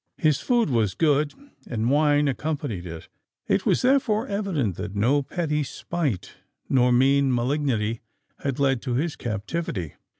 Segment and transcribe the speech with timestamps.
[0.17, 1.35] His food was good,
[1.67, 8.01] and wine accompanied it;—it was therefore evident that no petty spite nor mean malignity
[8.39, 9.93] had led to his captivity.